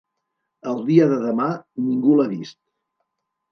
El 0.71 0.81
dia 0.87 1.09
de 1.11 1.19
demà 1.27 1.51
ningú 1.91 2.17
l'ha 2.17 2.29
vist. 2.35 2.61